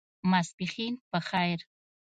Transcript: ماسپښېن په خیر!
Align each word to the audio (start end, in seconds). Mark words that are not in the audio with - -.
ماسپښېن 0.31 0.93
په 1.09 1.17
خیر! 1.29 1.59